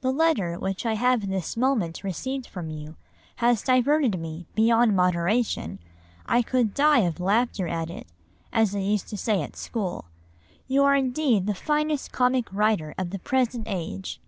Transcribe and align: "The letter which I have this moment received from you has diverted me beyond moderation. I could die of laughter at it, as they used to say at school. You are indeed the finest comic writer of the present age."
"The 0.00 0.10
letter 0.10 0.58
which 0.58 0.84
I 0.84 0.94
have 0.94 1.28
this 1.28 1.56
moment 1.56 2.02
received 2.02 2.48
from 2.48 2.68
you 2.68 2.96
has 3.36 3.62
diverted 3.62 4.18
me 4.18 4.44
beyond 4.56 4.96
moderation. 4.96 5.78
I 6.26 6.42
could 6.42 6.74
die 6.74 7.02
of 7.02 7.20
laughter 7.20 7.68
at 7.68 7.88
it, 7.88 8.08
as 8.52 8.72
they 8.72 8.82
used 8.82 9.06
to 9.10 9.16
say 9.16 9.42
at 9.42 9.54
school. 9.54 10.06
You 10.66 10.82
are 10.82 10.96
indeed 10.96 11.46
the 11.46 11.54
finest 11.54 12.10
comic 12.10 12.52
writer 12.52 12.92
of 12.98 13.10
the 13.10 13.20
present 13.20 13.68
age." 13.70 14.20